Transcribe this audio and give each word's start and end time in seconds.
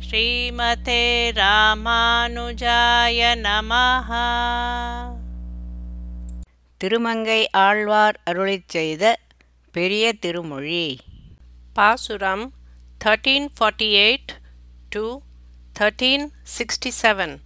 ஸ்ரீமதே 0.00 1.32
ராமானுஜாய 1.32 3.36
நமஹ. 3.36 4.12
திருமங்கை 6.76 7.50
ஆழ்வார் 7.50 8.20
அருளிச் 8.30 8.66
செய்த 8.66 9.18
பெரிய 9.72 10.12
திருமொழி. 10.12 11.00
பாசுரம் 11.72 12.52
1348 13.04 14.40
to 14.88 15.22
1367 15.78 17.40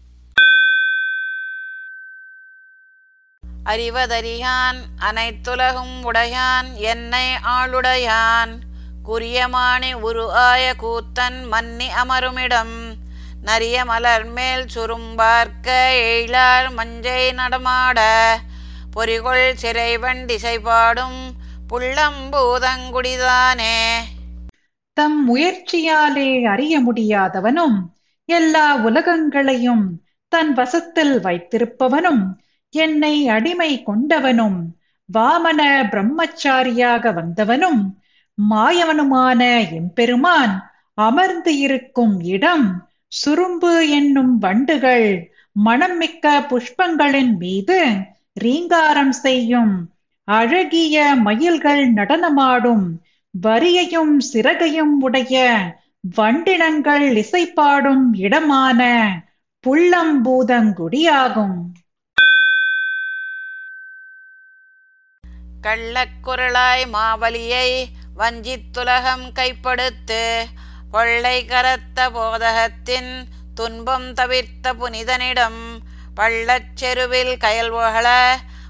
அறிவதறியான் 3.65 4.79
அனைத்துலகும் 4.99 6.03
உடையான் 6.03 6.75
என்னை 6.75 7.35
ஆளுடையான். 7.35 8.70
குறியமானி 9.09 10.01
உரு 10.01 10.33
ஆய 10.33 10.75
கூத்தன் 10.79 11.49
மன்னி 11.53 11.89
அமருமிடம். 12.03 12.97
நரிய 13.45 13.85
மலர் 13.85 14.25
மேல் 14.25 14.67
சுரும்பார்க்க 14.67 15.93
எழிலார் 15.93 16.75
மஞ்சை 16.75 17.33
நடமாட. 17.33 18.01
பொறிகொள் 18.97 19.55
சிறைவன் 19.55 20.27
திசை 20.27 20.59
பாடும் 20.59 21.39
புள்ளம்பூதங்குடிதானே 21.73 23.99
தம் 24.97 25.29
முயற்சியாலே 25.29 26.45
அறிய 26.45 26.81
முடியாதவனும் 26.81 27.91
எல்லா 28.25 28.77
உலகங்களையும் 28.77 30.01
தன் 30.29 30.53
வசத்தில் 30.53 31.21
வைத்திருப்பவனும் 31.21 32.37
என்னை 32.71 33.29
அடிமை 33.29 33.83
கொண்டவனும் 33.87 34.77
வாமன 35.09 35.91
பிரம்மச்சாரியாக 35.91 37.13
வந்தவனும் 37.13 38.00
மாயவனுமான 38.49 39.69
எம்பெருமான் 39.71 40.55
அமர்ந்து 40.95 41.57
இருக்கும் 41.57 42.21
இடம் 42.21 42.89
சுரும்பு 43.09 43.89
என்னும் 43.89 44.39
வண்டுகள் 44.39 45.33
மணம்மிக்க 45.65 46.47
புஷ்பங்களின் 46.49 47.37
மீது 47.37 47.79
ரீங்காரம் 48.33 49.13
செய்யும் 49.13 49.91
அழகிய 50.25 51.15
மயில்கள் 51.15 51.93
நடனமாடும் 51.93 52.87
வரியையும் 53.43 54.21
சிறகையும் 54.33 54.95
உடைய 55.01 55.37
வண்டினங்கள் 56.17 57.25
இசைப்பாடும் 57.25 58.15
இடமான 58.15 58.81
புள்ளம்பூதங்குடியாகும். 59.65 61.59
கள்ளக்குரலாய் 65.63 66.85
மாவலியை 66.93 67.69
வஞ்சித்துலகம் 68.21 69.31
கைப்படுத்து 69.35 70.47
கொள்ளை 70.91 71.47
கரத்த 71.49 71.95
போதகத்தின் 71.95 73.29
துன்பம் 73.55 74.13
தவிர்த்த 74.13 74.75
புனிதனிடம் 74.75 75.81
பள்ளச்செருவில் 76.17 77.37
கயல் 77.37 77.73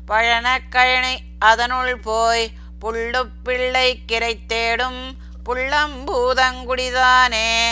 பழனக் 0.06 0.70
கழனி 0.70 1.18
அதனுள் 1.38 2.00
போய் 2.00 2.50
புள்ளு 2.80 3.26
பிள்ளை 3.44 4.02
கிரை 4.08 4.36
தேடும் 4.46 5.16
புள்ளம்பூதங்குடிதானே. 5.44 7.70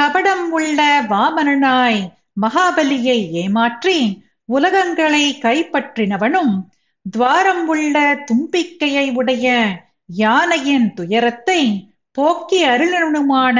கபடம் 0.00 0.50
உள்ள 0.50 1.04
வாமனனாய் 1.08 2.12
மகாபலியை 2.40 3.30
ஏமாற்றி 3.30 4.26
உலகங்களை 4.44 5.38
கைப்பற்றினவனும் 5.42 6.66
துவாரம் 7.10 7.68
உள்ள 7.68 8.24
தும்பிக்கையை 8.32 9.14
உடைய 9.14 9.78
யானையின் 10.08 10.94
துயரத்தை 10.94 11.90
போக்கி 12.12 12.64
அருளனுமான 12.64 13.58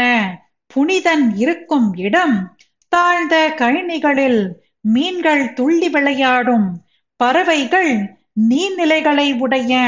புனிதன் 0.66 1.36
இருக்கும் 1.36 1.96
இடம் 1.96 2.56
தாழ்ந்த 2.88 3.54
கழனிகளில் 3.56 4.52
மீன்கள் 4.80 5.52
துள்ளி 5.52 5.88
விளையாடும் 5.88 6.84
பறவைகள் 7.16 8.20
நீர்நிலைகளை 8.48 9.36
உடைய 9.38 9.82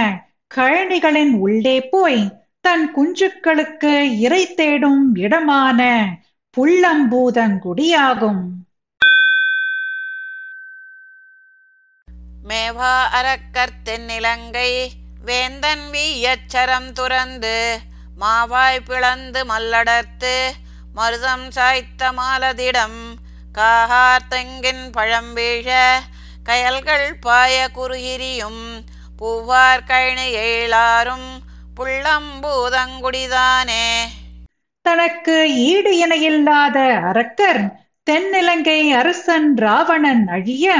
கழனிகளின் 0.54 1.32
உள்ளே 1.38 1.88
போய் 1.88 2.38
தன் 2.60 2.92
குஞ்சுக்களுக்கு 2.96 4.18
இறை 4.18 4.54
தேடும் 4.54 5.14
இடமான 5.14 6.08
புள்ளம்பூதங்குடியாகும். 6.56 8.42
மேவா 12.48 13.02
அரக்கர் 13.10 13.72
தென்னிலங்கை 13.84 14.90
வேந்தன் 15.20 15.92
வீயச்சரம் 15.92 16.92
துறந்து 16.92 17.80
மாவாய் 18.16 18.80
பிளந்து 18.80 19.44
மல்லடர்த்து 19.44 20.52
மருதம் 20.94 21.50
சாய்த்த 21.50 22.12
மாலதிடம் 22.12 23.18
காகார் 23.54 24.28
தெங்கின் 24.28 24.92
பழம் 24.92 25.34
வீழ 25.34 26.00
கயல்கள் 26.42 27.20
பாய 27.20 27.68
குறுகிரியும் 27.72 28.84
பூவார் 29.18 29.84
கழனி 29.84 30.40
எழிலாரும் 30.40 31.42
புள்ளம்பூதங்குடிதானே 31.76 34.08
தனக்கு 34.86 35.64
ஈடு 35.64 35.98
இணை 35.98 36.22
இல்லாத 36.22 37.08
அரக்கர் 37.08 37.76
தென்னிலங்கை 38.06 38.94
அரசன் 38.94 39.58
ராவணன் 39.58 40.28
அழிய 40.28 40.74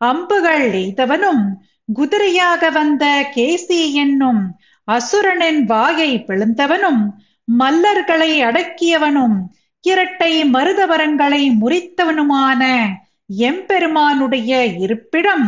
அம்புகள் 0.00 0.74
எய்தவனும் 0.74 1.69
குதிரையாக 1.90 2.70
வந்த 2.70 3.04
கேசி 3.34 3.80
என்னும் 3.96 4.42
அசுரனின் 4.88 5.62
வாயை 5.64 6.10
பிளந்தவனும் 6.28 7.02
மல்லர்களை 7.48 8.30
அடக்கியவனும் 8.42 9.36
இரட்டை 9.84 10.32
மருதவரங்களை 10.52 11.42
முறித்தவனுமான 11.60 12.62
எம்பெருமானுடைய 13.44 14.52
இருப்பிடம் 14.78 15.46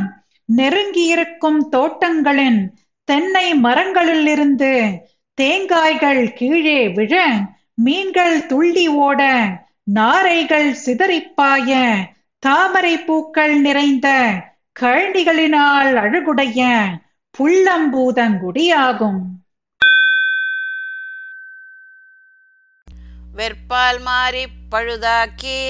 நெருங்கியிருக்கும் 0.49 1.61
தோட்டங்களின் 1.71 2.61
தென்னை 3.09 3.47
மரங்களிலிருந்து 3.61 4.73
தேங்காய்கள் 5.39 6.25
கீழே 6.33 6.81
விழ 6.91 7.15
மீன்கள் 7.77 8.39
துள்ளி 8.47 8.87
ஓட 9.01 9.23
நாரைகள் 9.93 10.71
சிதறிப்பாய 10.85 11.71
தாமரை 12.43 12.95
பூக்கள் 13.01 13.55
நிறைந்த 13.61 14.09
கழனிகளினால் 14.77 15.97
அழகுடைய 15.97 16.61
புள்ளம்பூதங்குடியாகும். 17.35 19.21
வெற்பால் 23.35 24.01
மாறி 24.01 24.45
பழுதாக்கி 24.71 25.61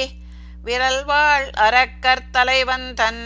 விரல்வாள் 0.64 1.46
அரக்கர் 1.56 2.30
தலைவன் 2.30 2.94
தன் 2.94 3.22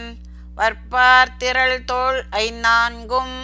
வற்பார் 0.55 1.37
திரள் 1.39 1.85
தோள் 1.85 2.21
ஐநான்கும் 2.39 3.37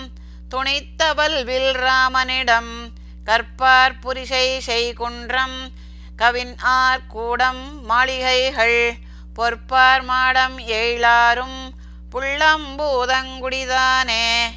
துணித்தவல் 0.49 1.45
வில் 1.45 1.73
ராமனிடம் 1.81 2.73
கற்பார் 3.25 3.99
புரிசை 4.01 4.47
செய்குன்றம் 4.67 5.59
கவின் 6.17 6.55
ஆர் 6.75 7.07
கூடம் 7.07 7.83
மாளிகைகள் 7.83 8.81
பொற்பார் 9.35 10.05
மாடம் 10.05 10.59
எழிலாரும் 10.71 11.61
புள்ளம்பூதங்குடிதானே? 12.13 14.53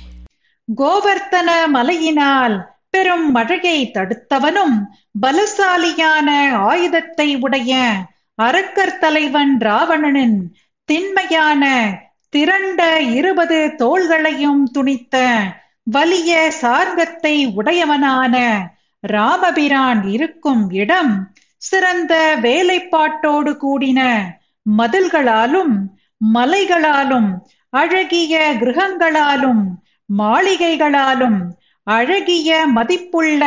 கோவர்த்தன 0.68 1.68
மலையினால் 1.68 2.76
பெரும் 2.90 3.32
மழையை 3.32 3.92
தடுத்தவனும் 3.94 4.90
பலசாலியான 5.22 6.58
ஆயுதத்தை 6.66 7.36
உடைய 7.36 8.04
அரக்கர் 8.38 9.00
தலைவன் 9.00 9.62
ராவணனின் 9.62 10.56
திண்மையான 10.90 11.94
திரண்ட 12.34 13.02
இருபது 13.12 13.76
தோள்களையும் 13.80 14.74
துணித்த 14.74 15.52
வலிய 15.88 16.52
சார்கத்தை 16.62 17.56
உடையவனான 17.56 18.66
ராமபிரான் 19.04 20.08
இருக்கும் 20.08 20.74
இடம் 20.74 21.32
சிறந்த 21.62 22.38
வேலைப்பாட்டோடு 22.42 23.56
கூடின 23.56 24.31
மதில்களாலும் 24.66 25.94
மலைகளாலும் 26.33 27.30
அழகிய 27.74 28.36
கிரகங்களாலும் 28.60 29.63
மாளிகைகளாலும் 30.10 31.39
அழகிய 31.88 32.50
மதிப்புள்ள 32.75 33.44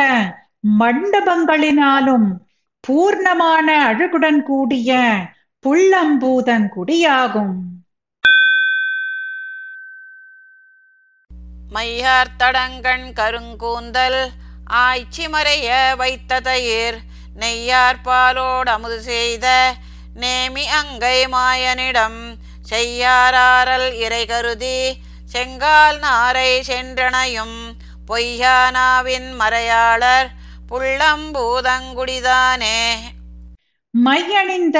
மண்டபங்களினாலும் 0.79 2.27
பூர்ணமான 2.83 3.67
அழகுடன் 3.85 4.41
கூடிய 4.43 4.91
புள்ளம்பூதங்குடியாகும் 5.65 7.55
மையார் 11.71 12.35
தடங்கண் 12.37 13.07
கருங்கூந்தல் 13.15 14.21
ஆய்ச்சி 14.79 15.25
மறைய 15.27 15.69
வைத்த 15.95 16.39
தயிர் 16.39 16.97
நெய்யார் 17.35 18.01
பாலோடு 18.03 18.71
அமுது 18.71 18.99
செய்த 19.03 19.47
நேமி 20.15 20.65
அங்கை 20.79 21.17
மாயனிடம் 21.33 22.19
செய்யாரல் 22.71 23.93
இறை 23.93 24.25
கருதி 24.25 24.99
செங்கால் 25.31 25.99
நாரை 25.99 26.61
சென்றனையும் 26.61 27.77
பொய்யானாவின் 28.07 29.39
மறையாளர் 29.39 30.29
புள்ளம்பூதங்குடிதானே. 30.69 32.81
மையணிந்த 34.05 34.79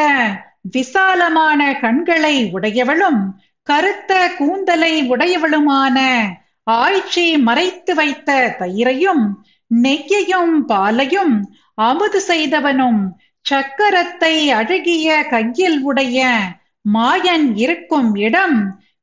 விசாலமான 0.61 1.81
கண்களை 1.81 2.51
உடையவளும் 2.53 3.39
கருத்த 3.63 4.33
கூந்தலை 4.37 5.09
உடையவளுமான 5.09 6.29
ஆய்ச்சி 6.63 7.37
மறைத்து 7.37 7.95
வைத்த 7.95 8.55
தயிரையும் 8.59 9.37
நெய்யையும் 9.83 10.65
பாலையும் 10.65 11.47
அமுது 11.73 12.27
செய்தவனும் 12.27 13.17
சக்கரத்தை 13.49 14.49
அழகிய 14.49 15.29
கையில் 15.29 15.83
உடைய 15.83 16.49
மாயன் 16.85 17.47
இருக்கும் 17.57 18.11
இடம் 18.19 18.57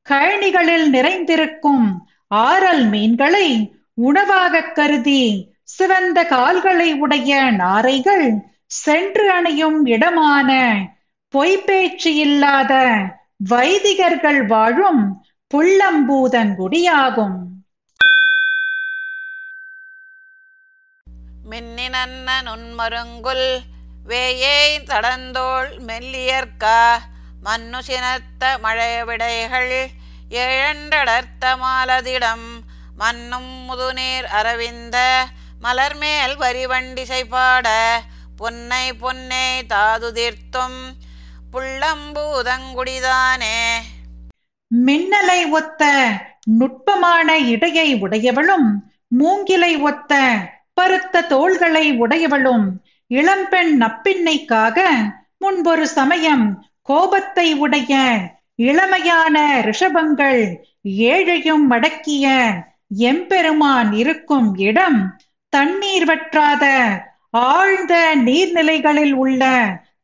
கழனிகளில் 0.05 0.87
நிறைந்திருக்கும் 0.89 1.85
ஆரல் 2.43 2.85
மீன்களை 2.85 3.47
உணவாகக் 4.01 4.73
கருதி 4.73 5.23
சிவந்த 5.69 6.19
கால்களை 6.25 6.89
உடைய 6.99 7.31
நாரைகள் 7.55 8.27
சென்று 8.77 9.25
அணையும் 9.31 9.79
இடமான 9.87 10.49
பொய்ப்பேச்சு 11.33 12.11
இல்லாத 12.17 12.73
வைதிகர்கள் 13.49 14.41
வாழும் 14.45 15.03
புள்ளம்பூதங்குடியாகும் 15.51 17.37
மின்னினன்ன 21.45 22.29
நுண்மருங்குல் 22.45 23.47
வேயை 24.05 24.59
தடந்தோள் 24.85 25.69
மெல்லியற்கா 25.87 26.79
மன்னு 27.43 27.77
சினத்த 27.87 28.57
மழைவிடைகள் 28.63 29.89
ஏழண்டடர்த்த 30.39 31.55
மாலதிடம் 31.55 32.63
மன்னும் 32.95 33.65
முதுநீர் 33.65 34.27
அரவிந்த 34.31 35.25
மலர்மேல் 35.61 36.37
வரிவண்டிசை 36.37 37.29
பாட 37.29 37.99
பொன்னை 38.37 38.93
பொன்னை 38.99 39.63
தாதுதிர்த்தும் 39.67 40.95
புள்ளம்பூதங்குடிதானே 41.51 43.81
மின்னலை 44.71 45.51
ஒத்த 45.51 46.13
நுட்பமான 46.51 47.47
இடையை 47.47 47.99
உடையவளும் 47.99 48.83
மூங்கிலை 49.11 49.81
ஒத்த 49.81 50.39
பருத்த 50.73 51.27
தோள்களை 51.27 51.97
உடையவளும் 51.97 52.81
இளம்பெண் 53.11 53.81
நப்பின்னைக்காக 53.81 54.85
முன்பொரு 55.37 55.89
சமயம் 55.89 56.66
கோபத்தை 56.87 57.47
உடைய 57.55 57.93
இளமையான 58.59 59.35
ரிஷபங்கள் 59.61 60.41
ஏழையும் 61.07 61.65
அடக்கிய 61.69 62.25
எம்பெருமான் 63.09 63.91
இருக்கும் 63.93 64.47
இடம் 64.59 64.99
தண்ணீர் 65.53 66.05
வற்றாத 66.05 66.65
ஆழ்ந்த 67.29 67.93
நீர்நிலைகளில் 68.25 69.13
உள்ள 69.13 69.43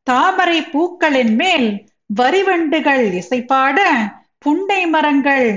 தாமரை 0.08 0.60
பூக்களின் 0.64 1.34
மேல் 1.36 1.68
வரிவண்டுகள் 2.16 3.06
இசைப்பாட 3.20 3.80
புண்டை 4.46 4.82
மரங்கள் 4.90 5.48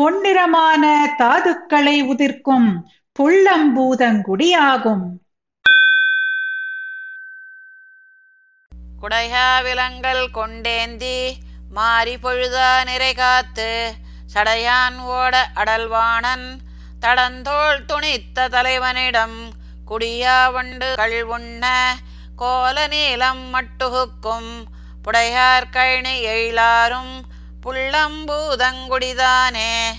பொன்னிறமான 0.00 0.82
தாதுக்களை 1.18 1.96
உதிர்க்கும் 2.12 2.68
புள்ளம்பூதங்குடியாகும். 3.16 5.06
குடையா 9.00 9.64
விலங்கல் 9.64 10.30
கொண்டேந்தி 10.34 11.38
மாறி 11.70 12.16
பொழுதா 12.16 12.84
நிறை 12.84 13.14
காத்து 13.14 13.94
சடையான் 14.34 15.00
ஓட 15.14 15.50
அடல்வாணன் 15.54 16.62
தடந்தோள் 17.00 17.86
துணித்த 17.86 18.48
தலைவனிடம் 18.48 19.52
குடியா 19.88 20.54
வண்டு 20.54 20.96
கள் 20.96 21.30
உண்ண 21.30 21.94
கோல 22.36 22.88
நீளம் 22.88 23.52
மட்டுகுக்கும் 23.52 24.66
புடையார் 25.04 25.70
கழனி 25.70 26.30
எழிலாரும் 26.30 27.24
புள்ளம்பூதங்குடிதானே 27.62 29.94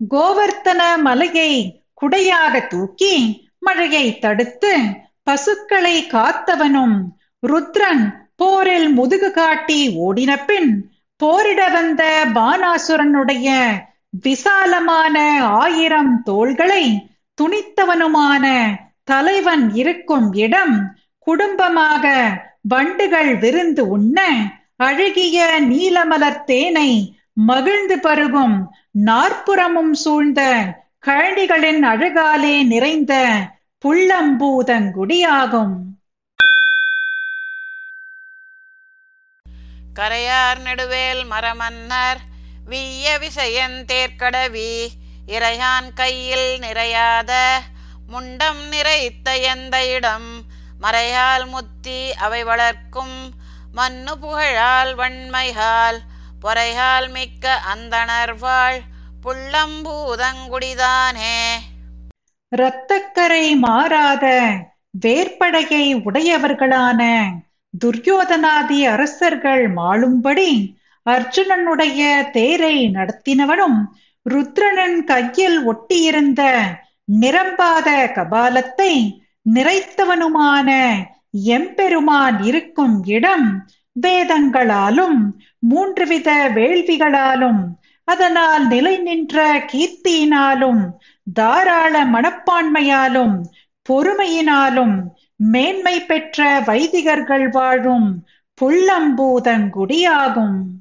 கோவர்த்தன 0.00 1.02
மலையை 1.02 1.82
குடையாக 2.00 2.68
தூக்கி 2.68 3.42
மழையை 3.58 4.18
தடுத்து 4.18 4.74
பசுக்களை 5.22 6.06
காத்தவனும் 6.10 7.16
ருத்ரன் 7.46 8.04
போரில் 8.36 8.88
முதுகு 8.92 9.30
காட்டி 9.30 9.80
ஓடின 9.98 10.44
பின் 10.44 10.70
போரிட 11.20 11.60
வந்த 11.72 12.02
பானாசுரனுடைய 12.34 13.48
விசாலமான 14.22 15.16
ஆயிரம் 15.42 16.22
தோள்களை 16.22 16.84
துணித்தவனுமான 17.38 18.44
தலைவன் 19.04 19.74
இருக்கும் 19.74 20.32
இடம் 20.32 20.76
குடும்பமாக 21.26 22.04
வண்டுகள் 22.68 23.32
விருந்து 23.38 23.88
உண்ண 23.88 24.18
அழகிய 24.76 25.36
நீலமலர் 25.68 26.44
தேனை 26.44 26.90
மகிழ்ந்து 27.32 27.96
பருகும் 27.96 28.56
நாற்புறமும் 29.04 29.94
சூழ்ந்த 29.94 30.40
கழனிகளின் 31.06 31.82
அழகாலே 31.82 32.54
நிறைந்த 32.66 33.12
புள்ளம்பூதங்குடியாகும். 33.84 35.74
கரையார் 39.96 40.60
நெடுவேல் 40.60 41.26
மரமன்னர் 41.26 42.18
வீய 42.64 43.18
விசயன் 43.18 43.84
தேர்க்கடவி 43.84 44.88
இறையான் 45.26 45.94
கையில் 45.94 46.60
நிறையாத 46.60 47.60
முண்டம் 48.06 48.72
நிறைத்த 48.72 49.42
எந்த 49.42 49.86
இடம்? 49.86 50.46
மறையால் 50.80 51.48
முத்தி 51.48 52.12
அவை 52.12 52.44
வளர்க்கும் 52.44 53.34
மன்னு 53.76 54.20
புகழால் 54.20 54.94
வன்மையால் 54.94 56.00
பொறையால் 56.40 57.10
மிக்க 57.10 57.60
அந்தணர்வாள் 57.74 58.80
புள்ளம்பூதங்குடிதானே? 59.22 61.58
இரத்தக்கரை 62.52 63.56
மாறாத 63.56 64.56
வேற்படையை 65.06 66.02
உடையவர்களான 66.02 67.32
துரியோதனாதி 67.80 68.80
அரசர்கள் 68.86 69.64
மாளும்படி 69.74 70.50
அர்ஜுனனுடைய 71.06 72.00
தேரை 72.32 72.76
நடத்தினவனும் 72.88 73.78
ருத்ரனின் 74.26 75.00
கையில் 75.04 75.58
ஒட்டியிருந்த 75.64 76.42
நிரம்பாத 77.16 77.88
கபாலத்தை 78.14 78.92
நிறைத்தவனுமான 79.46 80.70
எம்பெருமான் 81.52 82.38
இருக்கும் 82.44 82.96
இடம் 83.08 83.48
வேதங்களாலும் 83.96 85.18
மூன்று 85.62 86.04
வித 86.06 86.30
வேள்விகளாலும் 86.54 87.60
அதனால் 88.08 88.64
நிலை 88.66 88.94
நின்ற 88.98 89.36
கீர்த்தியினாலும் 89.72 90.82
தாராள 91.26 91.94
மனப்பான்மையாலும் 92.06 93.36
பொறுமையினாலும் 93.86 94.96
மேன்மை 95.40 96.00
பெற்ற 96.00 96.64
வைதிகர்கள் 96.66 97.50
வாழும் 97.50 98.24
புள்ளம்பூதங்குடியாகும் 98.58 100.80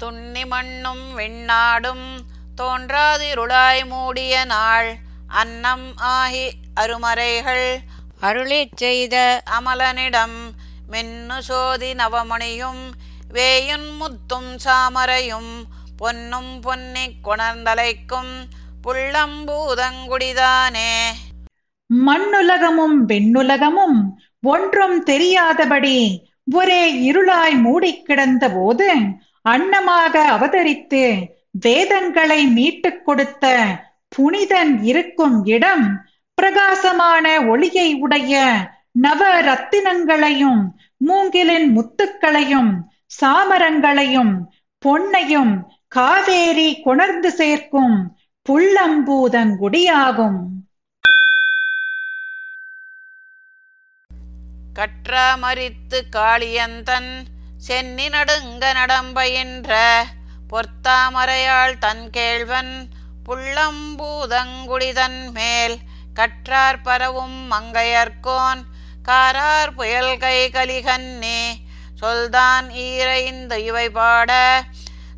துண்ணி 0.00 0.44
மண்ணும் 0.44 1.16
விண்ணாடும் 1.16 2.24
தோன்றாதிருளாய் 2.54 3.84
மூடிய 3.84 4.44
நாள் 4.44 4.98
அன்னம் 5.34 5.94
ஆகி 6.10 6.60
அருமறைகள் 6.74 7.82
அருளிச் 8.20 8.76
செய்த 8.76 9.42
அமலனிடம் 9.56 10.54
மின்னு 10.92 11.40
சோதி 11.40 11.94
நவமணியும் 11.94 12.94
வேயுன் 13.30 13.98
முத்தும் 13.98 14.58
சாமரையும் 14.64 15.64
பொன்னும் 15.96 16.60
பொன்னிக் 16.60 17.24
கொணர்ந்தலைக்கும் 17.24 18.48
புள்ளம்பூதங்குடிதானே? 18.86 21.14
மண்ணுலகமும் 21.90 23.06
வெண்ணுலகமும் 23.06 24.14
ஒன்றும் 24.42 25.02
தெரியாதபடி 25.02 26.24
ஒரே 26.52 27.02
இருளாய் 27.02 27.60
மூடிக் 27.60 28.04
கிடந்த 28.04 28.50
போது 28.50 28.90
அன்னமாக 29.48 30.26
அவதரித்து 30.26 31.30
வேதங்களை 31.50 32.46
மீட்டுக் 32.46 33.04
கொடுத்த 33.04 33.56
புனிதன் 34.08 34.82
இருக்கும் 34.82 35.46
இடம் 35.46 36.02
பிரகாசமான 36.34 37.46
ஒளியை 37.46 37.94
உடைய 37.94 38.64
நவ 39.00 39.40
ரத்தினங்களையும் 39.40 40.76
மூங்கிலின் 40.96 41.76
முத்துக்களையும் 41.76 42.84
சாமரங்களையும் 43.20 44.48
பொன்னையும் 44.82 45.64
காவேரி 45.88 46.80
கொணர்ந்து 46.80 47.32
சேர்க்கும் 47.32 48.15
புள்ளம்பூதங்குடியாகும் 48.46 50.40
கற்றாமரித்து 54.76 55.98
காளியந்தன் 56.10 57.10
சென்னி 57.58 58.06
நடுங்க 58.08 58.64
நடம்பயின்ற 58.72 59.72
பொற்தாமரையாள் 60.50 61.76
தன் 61.78 62.04
கேழ்வன் 62.10 62.72
புள்ளம்பூதங்குடிதன் 63.26 65.20
மேல் 65.32 65.76
கற்றார் 66.14 66.82
பரவும் 66.82 67.38
மங்கையர்கோன் 67.52 68.60
காரார் 69.02 69.72
புயல் 69.74 70.14
கை 70.18 70.38
கலிகன்னே 70.50 71.40
சொல்தான் 71.96 72.68
ஈரைந்து 72.84 73.58
இவை 73.64 73.86
பாட 73.90 74.30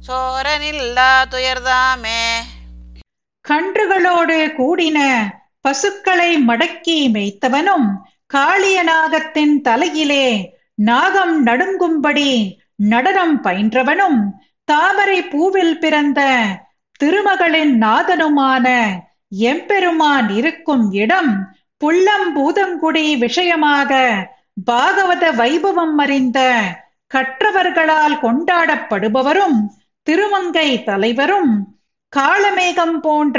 சோரனில்லா 0.07 1.11
துயர்தாமே 1.31 2.23
கன்றுகளோடு 3.49 4.39
கூடின 4.57 4.99
பசுக்களை 5.65 6.31
மடக்கி 6.49 6.99
மேய்த்தவனும் 7.15 7.89
காளிய 8.31 8.79
நாகத்தின் 8.83 9.57
தலையிலே 9.61 10.27
நாகம் 10.83 11.37
நடுங்கும்படி 11.47 12.31
நடனம் 12.85 13.37
பயின்றவனும் 13.41 14.19
தாமரை 14.69 15.21
பூவில் 15.25 15.77
பிறந்த 15.79 16.21
திருமகளின் 17.01 17.75
நாதனுமான 17.77 18.67
எம்பெருமான் 19.47 20.29
இருக்கும் 20.31 20.85
இடம் 20.95 21.33
புள்ளம் 21.81 22.29
பூதங்குடி 22.35 23.07
விஷயமாக 23.17 23.91
பாகவத 24.67 25.25
வைபவம் 25.33 25.99
அறிந்த 25.99 26.39
கற்றவர்களால் 27.11 28.17
கொண்டாடப்படுபவரும் 28.23 29.59
திருமங்கை 30.07 30.69
தலைவரும் 30.85 31.53
காலமேகம் 32.17 32.99
போன்ற 33.01 33.39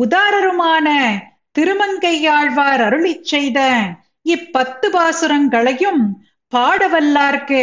உதாரருமான 0.00 0.88
திருமங்கையாழ்வார் 1.58 2.82
அருளி 2.84 3.20
செய்த 3.22 3.78
இப்பத்து 4.24 4.88
பாசுரங்களையும் 4.90 6.02
பாடவல்லார்க்கு 6.52 7.62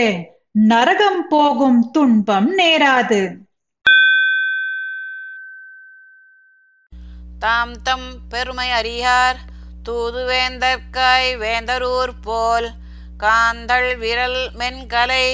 நரகம் 0.52 1.28
போகும் 1.28 1.92
துன்பம் 1.92 2.58
நேராது. 2.58 3.22
தாம் 7.40 7.82
தம் 7.82 8.10
பெருமை 8.30 8.72
அறியார் 8.72 9.40
தூதுவேந்தற்காய் 9.90 11.38
வேந்தரூர் 11.38 12.14
போல் 12.22 12.70
காந்தள் 13.18 13.98
விரல் 13.98 14.42
மென்கலை 14.60 15.26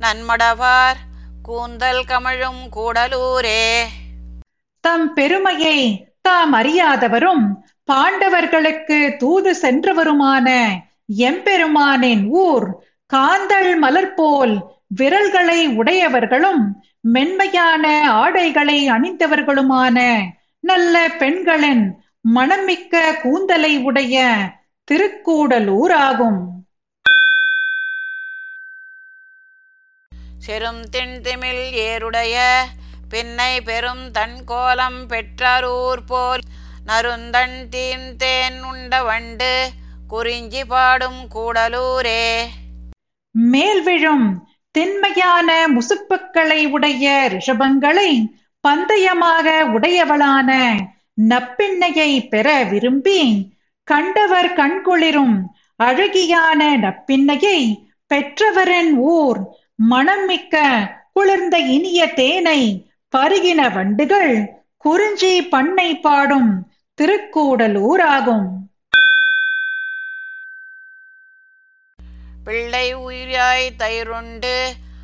நன்மடவார் 0.00 1.00
கூந்தல் 1.42 2.04
கமழும் 2.04 2.62
கூடலூரே. 2.76 3.64
தம் 4.84 5.06
பெருமையை 5.14 5.78
தாம் 6.22 6.54
அறியாதவரும் 6.54 7.44
பாண்டவர்களுக்கு 7.88 8.98
தூது 9.18 9.50
சென்றவருமான 9.62 10.48
எம்பெருமானின் 11.24 12.24
ஊர் 12.42 12.66
காந்தள் 13.10 13.72
மலர் 13.78 14.14
போல் 14.14 14.54
விரல்களை 14.94 15.60
உடையவர்களும் 15.76 16.62
மென்மையான 17.08 17.84
ஆடைகளை 18.16 18.78
அணிந்தவர்களுமான 18.90 19.98
நல்ல 20.64 20.94
பெண்களின் 21.18 21.84
மணமிக்க 22.30 22.94
கூந்தலை 23.22 23.72
உடைய 23.82 24.16
திருக்கூடலூர் 24.88 25.94
ஆகும் 26.00 26.40
செரும் 30.42 30.82
திண்திமில் 30.92 31.64
ஏருடைய 31.84 32.36
பின்னை 33.10 33.52
பெரும் 33.60 34.04
தன் 34.10 34.38
கோலம் 34.44 35.00
பெற்றரூர் 35.06 36.04
போல் 36.04 36.42
நருந்தன் 36.86 37.58
தீந்தேன் 37.70 38.58
உண்ட 38.62 39.02
வண்டு 39.02 39.52
குறிஞ்சி 40.08 40.62
பாடும் 40.64 41.20
கூடலூரே. 41.34 42.22
மேல் 43.34 43.82
விழும் 43.82 44.26
திண்மையான 44.74 45.48
முசுப்புக்களை 45.68 46.60
உடைய 46.70 47.04
ரிஷபங்களை 47.34 48.10
பந்தயமாக 48.64 49.46
உடையவளான 49.74 50.50
நப்பிண்ணையை 51.30 52.10
பெற 52.28 52.48
விரும்பி 52.64 53.20
கண்டவர் 53.88 54.50
கண்குளிரும் 54.52 55.36
அழகியான 55.80 56.60
நப்பிண்ணையை 56.76 57.60
பெற்றவரின் 58.10 58.92
ஊர் 59.10 59.40
மணமிக்க 59.90 60.56
குளிர்ந்த 61.12 61.56
இனிய 61.68 62.00
தேனை 62.12 62.60
பருகின 63.12 63.72
வண்டுகள் 63.74 64.32
குறிஞ்சி 64.76 65.42
பண்ணை 65.42 65.96
பாடும் 65.96 66.50
திருக்கூடலூர் 66.98 68.02
ஆகும் 68.02 68.48
பிள்ளை 72.44 72.94
உயிராய் 72.94 73.70
தயிருண்டு 73.78 74.54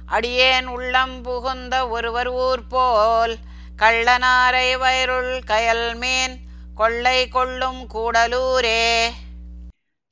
அடியேன் 0.07 0.67
உள்ளம் 0.67 1.23
புகுந்த 1.23 1.89
ஒருவர் 1.89 2.29
ஊர் 2.29 2.67
போல் 2.69 3.37
கள்ளனாரை 3.79 4.79
வயருள் 4.79 5.41
கயல்மீன் 5.47 6.35
கொள்ளை 6.75 7.29
கொள்ளும் 7.29 7.87
கூடலூரே. 7.95 9.11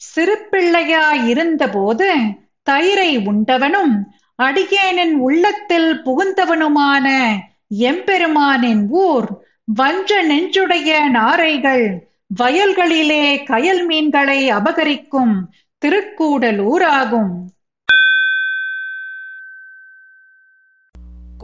சிறு 0.00 0.48
பிள்ளையாயிருந்தபோது 0.50 2.08
தயிரை 2.70 3.26
உண்டவனும் 3.26 3.94
அடியேனின் 4.38 5.14
உள்ளத்தில் 5.14 6.02
புகுந்தவனுமான 6.04 7.06
எம்பெருமானின் 7.68 8.86
ஊர் 8.88 9.46
வஞ்ச 9.64 10.26
நெஞ்சுடைய 10.26 11.08
நாரைகள் 11.08 12.08
வயல்களிலே 12.38 13.42
கயல் 13.44 13.84
மீன்களை 13.86 14.52
அபகரிக்கும் 14.52 15.34
திருக்கூடலூராகும் 15.84 17.42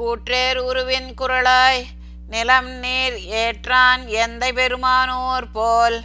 கூற்றேர் 0.01 0.59
உருவின் 0.59 1.15
குரலாய் 1.19 1.83
நிலம் 2.29 2.69
நீர் 2.69 3.13
ஏற்றான் 3.13 4.07
எந்த 4.07 4.53
பெருமானோர் 4.53 5.43
போல். 5.53 6.01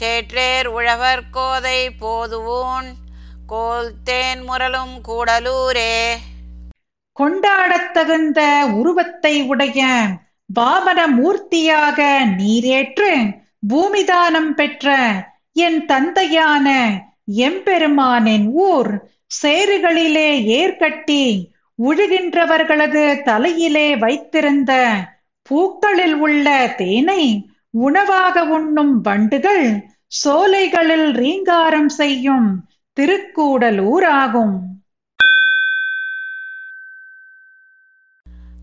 சேற்றேர் 0.00 0.66
உழவர் 0.66 1.22
கோதை 1.30 1.90
போதுவோன். 2.00 2.92
கோல் 3.46 3.92
தேன் 4.04 4.40
முரலும் 4.40 5.04
கூடலூரே. 5.08 6.14
கொண்டாடத் 7.18 7.92
தகுந்த 7.92 8.40
உருவத்தை 8.74 9.34
உடைய 9.46 9.80
வாமன 10.50 11.00
மூர்த்தியாக 11.16 11.98
நீரேற்று 12.36 13.10
பூமிதானம் 13.68 14.52
பெற்ற 14.52 14.88
என் 15.56 15.80
தந்தையான 15.86 16.68
எம்பெருமானின் 17.44 18.46
ஊர் 18.66 18.92
சேறுகளிலே 19.34 20.28
ஏற்கட்டி 20.54 21.22
உழுகின்றவர்களது 21.78 23.04
தலையிலே 23.24 23.88
வைத்திருந்த 23.96 24.72
பூக்களில் 25.46 26.16
உள்ள 26.18 26.46
தேனை 26.76 27.22
உணவாக 27.80 28.44
உண்ணும் 28.48 28.94
வண்டுகள் 29.00 29.66
சோலைகளில் 30.14 31.08
ரீங்காரம் 31.14 31.92
செய்யும் 31.96 32.48
திருக்கூடலூர் 32.96 34.06
ஆகும் 34.18 34.56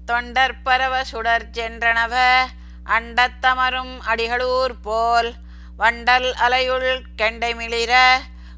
தொண்டர் 0.05 0.55
பரவ 0.63 1.03
சுடர் 1.03 1.49
சென்றனவ 1.53 2.15
அண்டத்தமரும் 2.89 3.95
அடிகளூர் 4.07 4.75
போல் 4.81 5.29
வண்டல் 5.77 6.33
அலையுள் 6.45 6.89
கெண்டை 7.15 7.55
மிளிர 7.55 7.93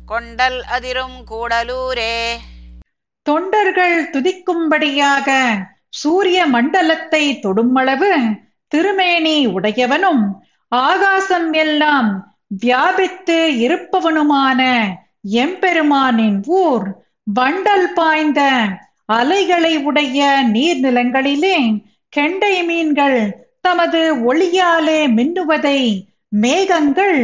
கொண்டல் 0.05 0.63
அதிரும் 0.65 1.25
கூடலூரே. 1.29 2.17
தொண்டர்கள் 3.25 4.11
துதிக்கும்படியாக 4.11 5.29
சூரிய 5.89 6.45
மண்டலத்தை 6.45 7.39
தொடுமளவு 7.39 8.11
திருமேனி 8.71 9.47
உடையவனும் 9.47 10.23
ஆகாசம் 10.71 11.53
எல்லாம் 11.53 12.09
வியாபித்து 12.47 13.37
இருப்பவனுமான 13.59 14.61
எம்பெருமானின் 15.39 16.43
ஊர் 16.57 16.87
வண்டல் 17.27 17.93
பாய்ந்த 17.93 18.41
அலைகளை 19.09 19.77
உடைய 19.77 20.19
நீர்நிலங்களிலே 20.51 21.57
கெண்டை 22.13 22.63
மீன்கள் 22.63 23.19
தமது 23.61 24.01
ஒளியாலே 24.25 24.99
மின்னுவதை 25.07 25.79
மேகங்கள் 26.35 27.19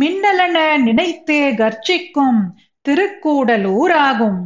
மின்னலென 0.00 0.78
நினைத்து 0.78 1.38
கர்ச்சிக்கும் 1.56 2.40
திருக்கூடலூர் 2.84 3.94
ஆகும் 3.98 4.40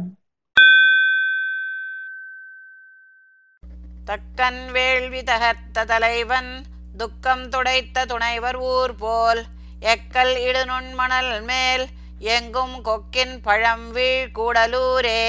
தக்கன் 4.05 4.71
வேள்வி 4.71 5.21
தகர்த்த 5.23 5.85
தலைவன் 5.85 6.51
துக்கம் 6.97 7.45
துடைத்த 7.49 8.05
துணைவர் 8.05 8.55
ஊர் 8.55 8.95
போல் 8.95 9.41
எக்கல் 9.85 10.35
இடுநுண்மணல் 10.47 11.41
மேல் 11.41 11.85
எங்கும் 12.19 12.81
கொக்கின் 12.81 13.35
பழம் 13.41 13.91
வீழ் 13.91 14.29
கூடலூரே. 14.35 15.23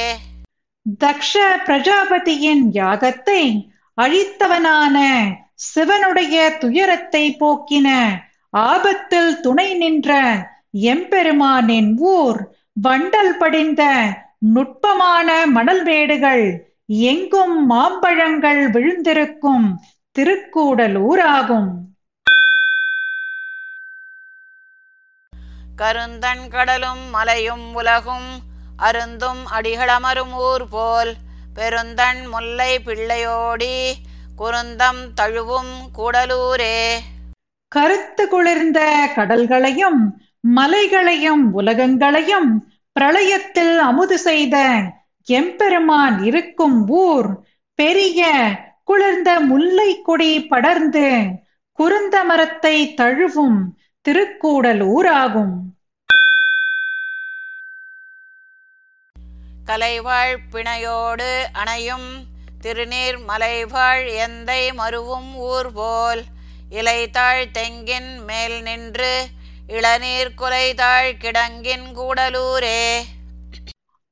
தக்ஷ 0.86 1.32
பிரஜாபதியின் 1.66 2.64
யாகத்தை 2.72 3.42
அழித்தவனான 3.98 4.96
சிவனுடைய 5.54 6.36
துயரத்தை 6.58 7.24
போக்கின 7.40 7.88
ஆபத்தில் 8.52 9.40
துணை 9.40 9.68
நின்ற 9.74 10.10
எம்பெருமானின் 10.72 11.90
ஊர் 11.98 12.40
வண்டல் 12.82 13.36
படிந்த 13.36 13.82
நுட்பமான 14.54 15.46
மணல் 15.46 15.84
மேடுகள் 15.84 16.46
எங்கும் 16.86 17.66
மாம்பழங்கள் 17.66 18.62
விழுந்திருக்கும் 18.70 19.66
திருக்கூடலூர் 20.16 21.24
ஆகும் 21.28 21.70
கடலும் 26.48 27.02
மலையும் 27.10 27.74
உலகும் 27.74 28.30
அருந்தும் 28.78 29.42
அடிகளமரும் 29.52 30.32
ஊர் 30.32 30.68
போல் 30.70 31.14
பெருந்தன் 31.54 32.26
முல்லை 32.26 32.78
பிள்ளையோடி 32.84 33.76
குருந்தம் 34.38 35.02
தழுவும் 35.20 35.74
கூடலூரே. 35.98 36.78
கருத்து 37.68 38.28
குளிர்ந்த 38.28 39.08
கடல்களையும் 39.16 40.00
மலைகளையும் 40.40 41.52
உலகங்களையும் 41.52 42.50
பிரளயத்தில் 43.00 43.78
அமுது 43.78 44.18
செய்த 44.18 44.56
எம்பெருமான் 45.24 46.22
இருக்கும் 46.22 46.88
ஊர் 46.88 47.40
பெரிய 47.74 48.30
குளிர்ந்த 48.84 49.40
முல்லை 49.40 50.02
கொடி 50.02 50.46
படர்ந்து 50.46 51.26
குருந்த 51.78 52.24
மரத்தை 52.24 52.94
தழுவும் 52.96 53.58
திருக்கூடலூராகும். 54.08 55.56
கலைவாழ் 59.66 60.34
பிணையோடு 60.52 61.30
அணையும் 61.52 62.08
திருநீர் 62.62 63.18
மலைவாழ் 63.26 64.04
எந்தை 64.24 64.62
மருவும் 64.78 65.30
ஊர் 65.34 65.72
போல். 65.72 66.22
இலைத்தாழ் 66.70 67.46
தெங்கின் 67.52 68.10
மேல் 68.26 68.62
நின்று 68.62 69.26
இளநீர் 69.68 70.30
குலைதாழ் 70.38 71.10
கிடங்கின் 71.24 71.86
கூடலூரே. 71.98 72.82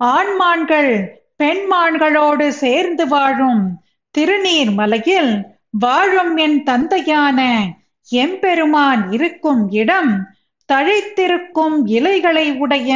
ஆண்மான்கள் 0.01 0.93
பெண்மான்களோடு 1.39 2.49
சேர்ந்து 2.49 3.07
வாழும் 3.07 3.65
திருநீர் 4.15 4.73
மலையில் 4.73 5.33
வாழும் 5.71 6.37
என் 6.37 6.63
தந்தையான 6.63 7.41
எம்பெருமான் 8.09 9.13
இருக்கும் 9.13 9.71
இடம் 9.71 10.13
தழைத்திருக்கும் 10.69 11.79
இலைகளை 11.87 12.47
உடைய 12.57 12.93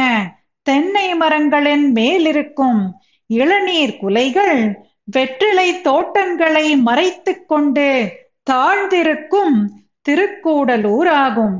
தென்னை 0.69 1.15
மரங்களின் 1.15 1.91
மேலிருக்கும் 1.91 3.01
இளநீர் 3.27 3.97
குலைகள் 3.97 4.79
வெற்றிலை 5.03 5.81
தோட்டங்களை 5.81 6.75
மறைத்துக் 6.75 7.47
கொண்டு 7.47 8.11
தாழ்ந்திருக்கும் 8.51 9.81
திருக்கூடலூராகும். 10.09 11.57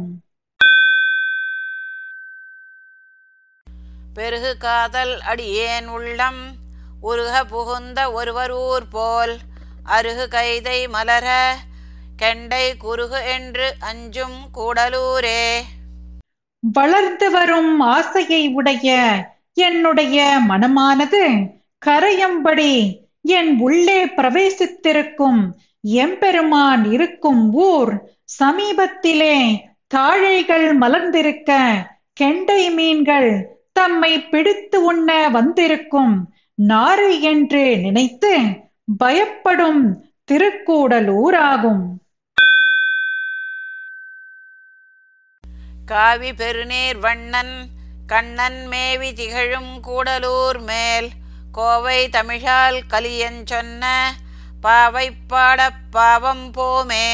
பெருகு 4.13 4.58
காதல் 4.58 5.20
அடியேன் 5.22 5.88
உள்ளம் 5.88 6.56
உருக 7.01 7.46
புகுந்த 7.46 8.12
ஒருவர் 8.12 8.51
ஊர் 8.51 8.88
போல் 8.88 9.38
அருகு 9.84 10.28
கைதை 10.28 10.89
மலர 10.89 11.56
கெண்டை 12.22 12.78
குறுகு 12.78 13.25
என்று 13.25 13.75
அஞ்சும் 13.80 14.50
கூடலூரே. 14.54 15.62
வளர்ந்து 16.62 17.32
வரும் 17.32 17.80
ஆசையை 17.80 18.54
உடைய 18.54 18.88
என்னுடைய 19.54 20.18
மனமானது 20.50 21.24
கரையம்படி 21.86 22.74
என் 23.22 23.60
உள்ளே 23.60 24.06
பிரவேசித்திருக்கும் 24.06 25.39
எம்பெருமான் 25.82 26.92
இருக்கும் 26.92 27.54
ஊர் 27.54 27.92
சமீபத்திலே 28.39 29.36
தாழைகள் 29.96 30.68
மலர்ந்திருக்க 30.78 31.51
கெண்டை 32.13 32.74
மீன்கள் 32.74 33.32
தம்மை 33.72 34.24
பிடித்து 34.24 34.84
உண்ண 34.84 35.30
வந்திருக்கும் 35.30 36.13
நாறு 36.56 37.22
என்று 37.22 37.78
நினைத்து 37.78 38.34
பயப்படும் 38.98 39.82
திருக்கூடலூராகும். 40.32 41.84
காவி 45.89 46.34
பெருநீர் 46.34 46.98
வண்ணன் 46.98 47.55
கண்ணன் 48.08 48.67
மேவி 48.67 49.13
திகழும் 49.13 49.74
கூடலூர் 49.88 50.62
மேல் 50.62 51.10
கோவை 51.51 52.10
தமிழால் 52.10 52.79
கலியன் 52.88 53.43
சொன்ன 53.45 53.84
பாவை 54.62 55.12
பாடப் 55.28 55.84
பாவம் 55.91 56.52
போமே. 56.58 57.08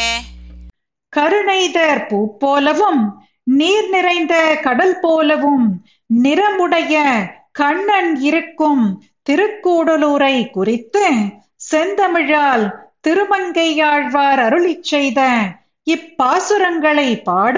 கருணைதர் 1.14 2.08
பூ 2.08 2.38
போலவும் 2.38 3.04
நீர் 3.52 3.90
நிறைந்த 3.90 4.56
கடல் 4.64 5.00
போலவும் 5.00 5.68
நிறமுடைய 6.10 6.96
கண்ணன் 7.52 8.16
இருக்கும் 8.22 8.84
திருக்கூடலூரை 9.30 10.52
குறித்து 10.52 11.06
செந்தமிழால் 11.70 12.66
திருமங்கையாழ்வார் 13.08 14.40
அருளிச் 14.40 14.84
செய்த 14.84 15.22
இப்பாசுரங்களை 15.88 17.24
பாட 17.24 17.58